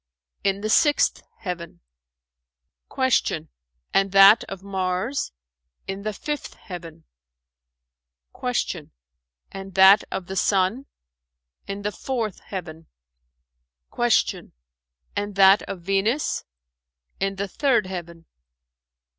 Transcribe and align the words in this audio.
"In 0.43 0.61
the 0.61 0.69
sixth 0.71 1.21
heaven." 1.41 1.79
Q 2.91 3.47
"And 3.93 4.11
that 4.13 4.43
of 4.45 4.63
Mars?" 4.63 5.31
"In 5.85 6.01
the 6.01 6.11
fifth 6.11 6.55
heaven." 6.55 7.03
Q 8.33 8.89
"And 9.51 9.75
that 9.75 10.03
of 10.09 10.25
the 10.25 10.35
Sun?" 10.35 10.87
"In 11.67 11.83
the 11.83 11.91
fourth 11.91 12.39
heaven." 12.39 12.87
Q 13.93 14.51
"And 15.15 15.35
that 15.35 15.61
of 15.69 15.81
Venus?" 15.81 16.45
"In 17.19 17.35
the 17.35 17.47
third 17.47 17.85
heaven." 17.85 18.25